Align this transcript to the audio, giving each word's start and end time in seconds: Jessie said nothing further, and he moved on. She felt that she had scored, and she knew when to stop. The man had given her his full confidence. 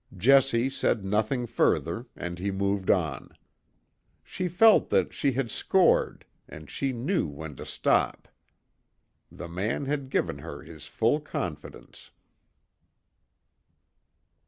Jessie 0.17 0.67
said 0.67 1.05
nothing 1.05 1.45
further, 1.45 2.07
and 2.15 2.39
he 2.39 2.49
moved 2.49 2.89
on. 2.89 3.37
She 4.23 4.47
felt 4.47 4.89
that 4.89 5.13
she 5.13 5.33
had 5.33 5.51
scored, 5.51 6.25
and 6.49 6.71
she 6.71 6.91
knew 6.91 7.27
when 7.27 7.55
to 7.57 7.67
stop. 7.67 8.27
The 9.31 9.47
man 9.47 9.85
had 9.85 10.09
given 10.09 10.39
her 10.39 10.63
his 10.63 10.87
full 10.87 11.19
confidence. 11.21 12.09